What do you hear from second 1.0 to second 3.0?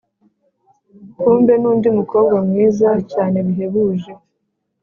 kumbe nundi mukobwa mwiza